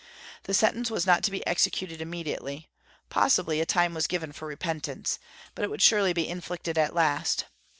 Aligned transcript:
The 0.45 0.55
sentence 0.55 0.89
was 0.89 1.05
not 1.05 1.21
to 1.25 1.29
be 1.29 1.45
executed 1.45 2.01
immediately, 2.01 2.71
possibly 3.11 3.61
a 3.61 3.67
time 3.67 3.93
was 3.93 4.07
given 4.07 4.31
for 4.31 4.47
repentance; 4.47 5.19
but 5.53 5.63
it 5.63 5.69
would 5.69 5.83
surely 5.83 6.11
be 6.11 6.27
inflicted 6.27 6.75
at 6.75 6.95
last. 6.95 7.45